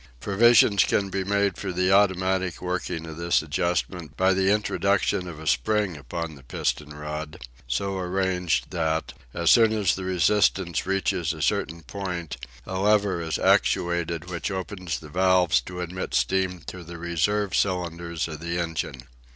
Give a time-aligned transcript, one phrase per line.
[0.19, 5.39] Provision can be made for the automatic working of this adjustment by the introduction of
[5.39, 11.33] a spring upon the piston rod, so arranged that, as soon as the resistance reaches
[11.33, 16.83] a certain point, a lever is actuated which opens the valves to admit steam to
[16.83, 19.03] the reserve cylinders of the engine.